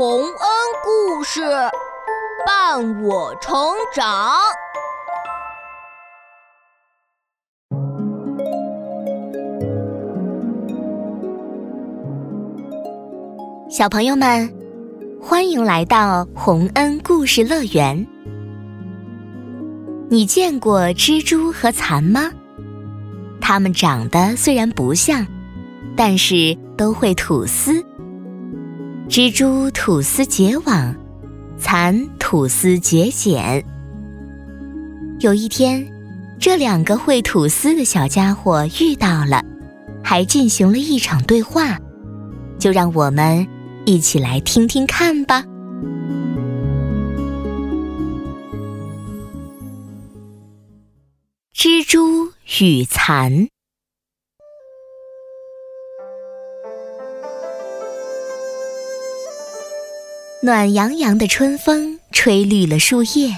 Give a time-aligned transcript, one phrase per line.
[0.00, 0.32] 洪恩
[0.82, 1.42] 故事
[2.46, 3.52] 伴我成
[3.94, 4.34] 长。
[13.68, 14.50] 小朋友们，
[15.20, 18.06] 欢迎来到洪恩故事乐园。
[20.08, 22.30] 你见过蜘蛛和蚕吗？
[23.38, 25.26] 它们长得虽然不像，
[25.94, 27.84] 但是都会吐丝。
[29.10, 30.94] 蜘蛛吐丝结网，
[31.58, 33.64] 蚕吐丝结茧。
[35.18, 35.84] 有一天，
[36.38, 39.42] 这两个会吐丝的小家伙遇到了，
[40.00, 41.76] 还进行了一场对话。
[42.60, 43.44] 就让我们
[43.84, 45.42] 一起来听听看吧。
[51.52, 52.30] 蜘蛛
[52.60, 53.48] 与蚕。
[60.42, 63.36] 暖洋洋的春风吹绿了树叶，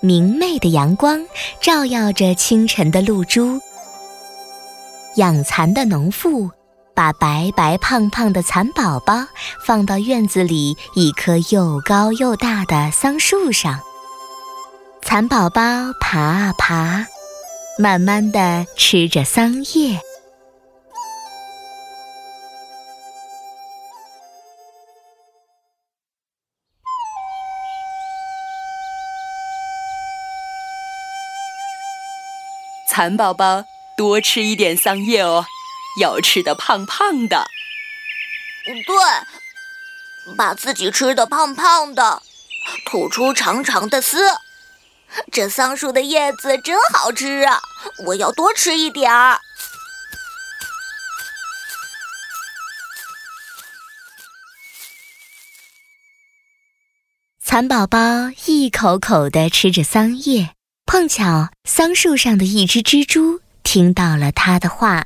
[0.00, 1.24] 明媚的阳光
[1.60, 3.60] 照耀着清晨的露珠。
[5.14, 6.50] 养蚕的农妇
[6.96, 9.24] 把白白胖胖的蚕宝宝
[9.64, 13.78] 放到院子里一棵又高又大的桑树上。
[15.00, 15.62] 蚕宝宝
[16.00, 17.06] 爬啊爬，
[17.78, 20.00] 慢慢的吃着桑叶。
[32.98, 33.64] 蚕宝宝
[33.96, 35.46] 多吃一点桑叶哦，
[36.00, 37.46] 要吃的胖胖的。
[38.64, 42.20] 对，把自己吃的胖胖的，
[42.84, 44.18] 吐出长长的丝。
[45.30, 47.60] 这桑树的叶子真好吃啊！
[48.06, 49.38] 我要多吃一点儿。
[57.44, 57.98] 蚕宝宝
[58.46, 60.56] 一口口的吃着桑叶，
[60.90, 65.04] 碰巧桑树上的一只蜘蛛听到了他的话。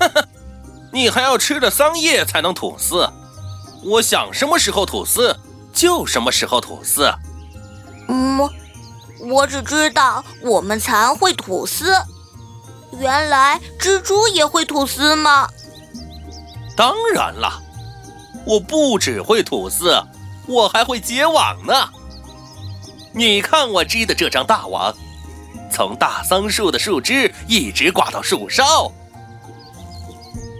[0.00, 0.26] 哈哈。
[0.92, 3.08] 你还要吃着桑叶才能吐丝，
[3.84, 5.38] 我想什么时候吐丝
[5.72, 7.08] 就什么时候吐丝。
[8.08, 8.40] 嗯，
[9.20, 11.94] 我只知道我们蚕会吐丝，
[12.98, 15.48] 原来蜘蛛也会吐丝吗？
[16.76, 17.62] 当然了，
[18.44, 20.02] 我不只会吐丝，
[20.46, 21.74] 我还会结网呢。
[23.12, 24.94] 你看我织的这张大网，
[25.70, 28.92] 从大桑树的树枝一直挂到树梢。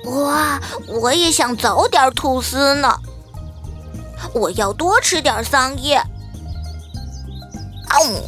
[0.05, 2.99] 哇，我也想早点吐丝呢。
[4.35, 6.03] 我要多吃点桑叶。
[7.91, 8.23] 嗯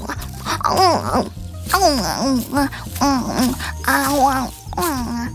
[0.65, 1.31] 嗯
[1.73, 2.69] 嗯嗯嗯
[3.01, 5.35] 嗯嗯啊哇嗯。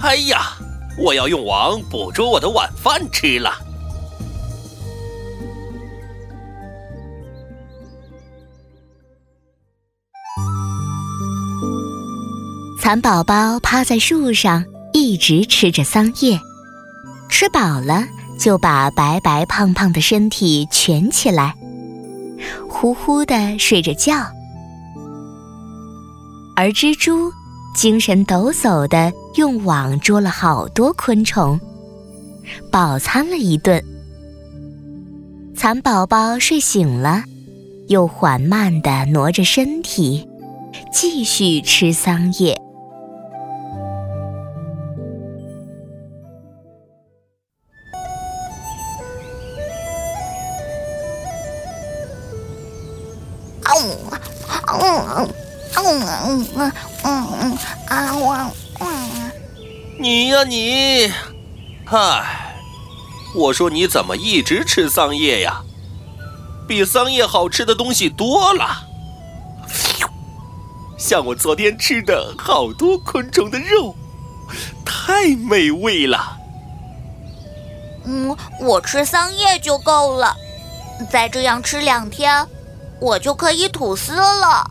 [0.00, 0.52] 哎呀，
[0.96, 3.52] 我要用网捕捉我的晚饭吃了。
[12.80, 16.38] 蚕宝宝趴在树上，一直吃着桑叶，
[17.30, 18.04] 吃饱了
[18.38, 21.54] 就把白白胖胖的身体蜷起来，
[22.68, 24.12] 呼呼的睡着觉。
[26.54, 27.32] 而蜘蛛
[27.74, 31.58] 精神抖擞的用网捉了好多昆虫，
[32.70, 33.82] 饱餐了一顿。
[35.56, 37.24] 蚕宝宝睡醒了，
[37.88, 40.28] 又缓慢地挪着身体，
[40.92, 42.60] 继续吃桑叶。
[59.98, 61.12] 你呀你，
[61.86, 62.56] 唉，
[63.34, 65.62] 我说你怎么一直吃桑叶呀？
[66.66, 68.86] 比桑叶好吃的东西多了，
[70.98, 73.94] 像我昨天吃的好多昆虫的肉，
[74.84, 76.38] 太美味了。
[78.04, 80.34] 嗯，我吃桑叶就够了，
[81.10, 82.46] 再这样吃两天。
[83.00, 84.70] 我就可以吐丝了，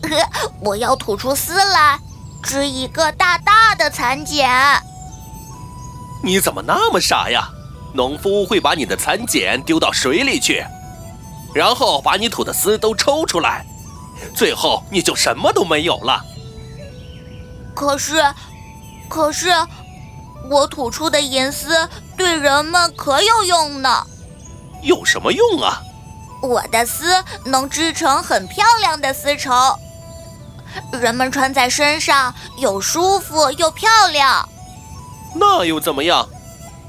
[0.62, 1.98] 我要吐出丝来，
[2.44, 4.48] 织一个大大的蚕茧。
[6.22, 7.48] 你怎么那么傻呀？
[7.94, 10.64] 农夫会把你的蚕茧丢到水里去，
[11.54, 13.64] 然后把你吐的丝都抽出来，
[14.34, 16.24] 最后你就什么都没有了。
[17.74, 18.22] 可是，
[19.08, 19.48] 可是，
[20.50, 24.04] 我吐出的银丝对人们可有用呢。
[24.82, 25.80] 有什么用啊？
[26.42, 29.50] 我的丝能织成很漂亮的丝绸，
[30.92, 34.48] 人们穿在身上又舒服又漂亮。
[35.34, 36.28] 那又怎么样？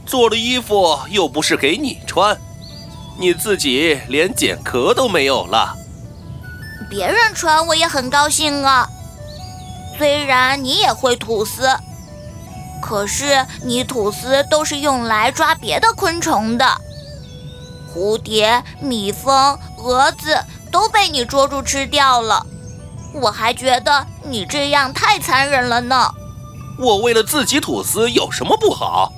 [0.06, 2.38] 做了衣服又不是给你穿，
[3.18, 5.76] 你自己连茧壳都没有了。
[6.88, 8.88] 别人穿我也很高兴啊。
[9.98, 11.68] 虽然你也会吐丝，
[12.82, 16.66] 可是你吐丝都是用来抓别的昆虫的。
[17.92, 20.38] 蝴蝶、蜜蜂、蛾子
[20.72, 22.46] 都被你捉住吃掉了，
[23.22, 26.10] 我还觉得你这样太残忍了呢。
[26.78, 29.12] 我为了自己吐丝有什么不好？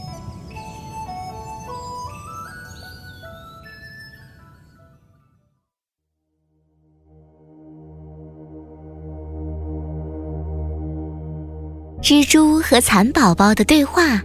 [11.99, 14.21] 蜘蛛和蚕宝宝的对话，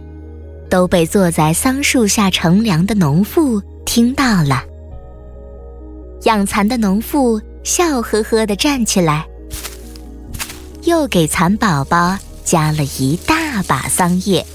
[0.69, 4.63] 都被坐在桑树下乘凉的农妇听到了。
[6.21, 9.27] 养蚕的农妇笑呵呵地站起来，
[10.85, 14.45] 又给蚕宝宝加了一大把桑叶。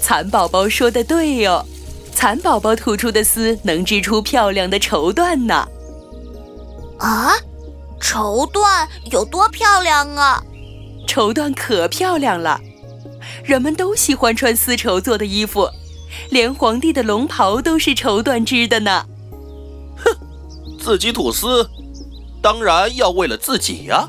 [0.00, 1.64] 蚕宝宝说的对哟，
[2.14, 5.68] 蚕宝宝吐出的丝能织出漂亮的绸缎呢。
[6.98, 7.32] 啊，
[8.00, 10.42] 绸缎有多漂亮啊！
[11.06, 12.60] 绸缎可漂亮了，
[13.44, 15.68] 人们都喜欢穿丝绸做的衣服，
[16.30, 19.04] 连皇帝的龙袍都是绸缎织的呢。
[19.96, 20.16] 哼，
[20.80, 21.68] 自己吐丝，
[22.42, 24.08] 当然要为了自己呀。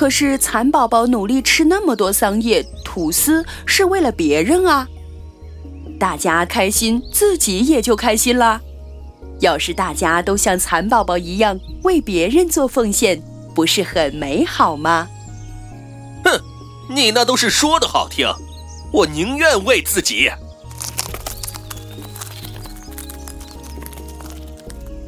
[0.00, 4.88] 可是蚕宝宝努力吃那么多桑叶，吐丝是为了别人啊。
[5.98, 8.58] 大家开心，自己也就开心啦。
[9.40, 13.22] 要是大家都像蚕宝宝一样为别人做奉献，
[13.54, 15.06] 不是很美好吗？
[16.24, 16.40] 哼
[16.88, 18.26] 你那都是说的好听，
[18.90, 20.30] 我宁愿为自己。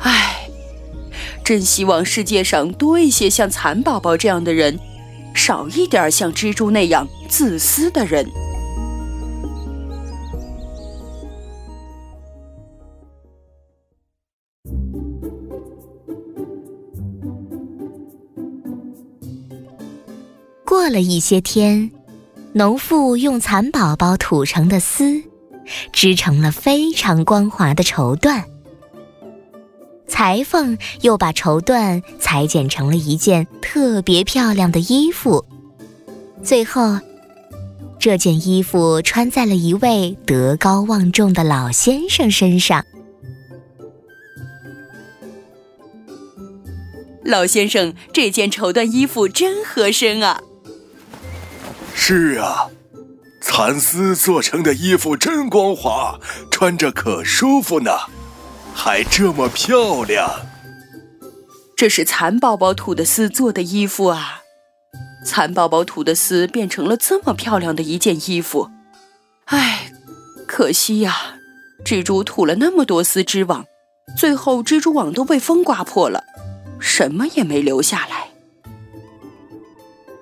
[0.00, 0.31] 唉，
[1.44, 4.78] 真希望世界上多一些像蚕宝宝这样的人，
[5.34, 8.26] 少一点像蜘蛛那样自私的人。
[20.64, 21.90] 过了一些天，
[22.54, 25.22] 农妇用蚕宝宝吐成的丝，
[25.92, 28.51] 织成了非常光滑的绸缎。
[30.12, 35.42] 裁缝又把绸缎裁剪成了一件特别漂亮的衣服。
[36.44, 36.98] 最后，
[37.98, 42.84] 这件衣服穿在了一位德高望重的老先生身上。
[47.24, 50.42] 老先生，这件绸缎衣服真合身啊！
[51.94, 52.68] 是啊，
[53.40, 56.20] 蚕丝做成的衣服真光滑，
[56.50, 57.92] 穿着可舒服呢，
[58.74, 60.46] 还这么漂亮。
[61.76, 64.42] 这是蚕宝宝吐的丝做的衣服啊，
[65.26, 68.70] 蚕宝宝吐的丝变成了这么漂亮的一件衣服。
[69.46, 69.92] 唉，
[70.46, 71.38] 可惜呀，
[71.84, 73.66] 蜘蛛吐了那么多丝织网，
[74.16, 76.22] 最后蜘蛛网都被风刮破了，
[76.78, 78.28] 什么也没留下来。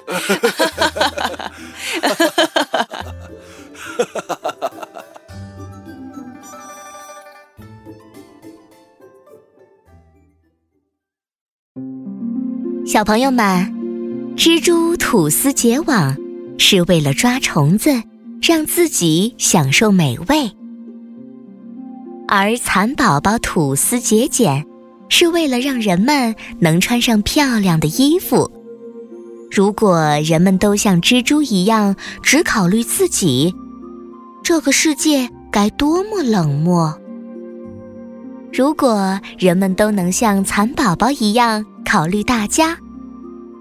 [0.07, 1.21] 哈哈哈哈哈！
[1.21, 3.01] 哈哈哈哈哈！
[3.01, 4.35] 哈哈哈哈！
[4.35, 4.50] 哈哈！
[12.93, 13.73] 小朋友们，
[14.37, 16.17] 蜘蛛吐丝结网
[16.59, 17.89] 是为了抓虫子，
[18.43, 20.51] 让自己享受美味；
[22.27, 24.67] 而蚕宝宝吐丝结茧，
[25.09, 28.51] 是为了让人们能穿上漂亮的衣服。
[29.53, 33.55] 如果人们都像蜘蛛一样只考虑自己，
[34.43, 36.93] 这个世界该多么冷漠！
[38.53, 42.77] 如果人们都能像蚕宝宝一样考虑大家，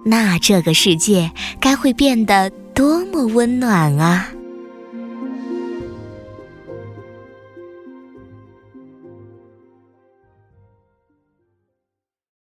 [0.03, 4.29] 那这个世界该会变得多么温暖啊！